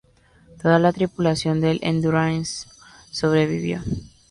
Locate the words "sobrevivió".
3.11-3.83